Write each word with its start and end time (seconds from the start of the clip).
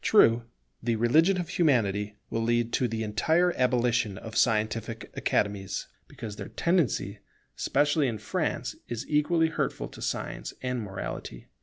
True, 0.03 0.45
the 0.81 0.95
religion 0.95 1.39
of 1.39 1.47
Humanity 1.47 2.15
will 2.31 2.41
lead 2.41 2.73
to 2.73 2.87
the 2.87 3.03
entire 3.03 3.53
abolition 3.55 4.17
of 4.17 4.35
scientific 4.35 5.11
Academies, 5.15 5.85
because 6.07 6.37
their 6.37 6.47
tendency, 6.49 7.19
especially 7.55 8.07
in 8.07 8.17
France, 8.17 8.75
is 8.87 9.07
equally 9.07 9.49
hurtful 9.49 9.87
to 9.89 10.01
science 10.01 10.55
and 10.63 10.81
morality. 10.81 11.49